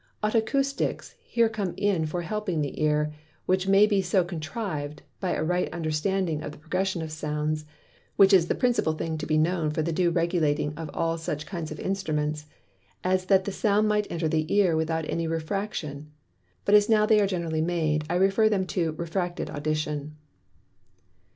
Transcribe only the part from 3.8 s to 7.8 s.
be so contriv'd (by a right understanding the Progression of Sounds,